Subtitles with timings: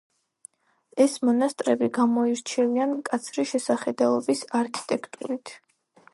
[1.03, 5.57] ეს მონასტრები გამოირჩევიან მკაცრი შესახედაობის არქიტექტურით.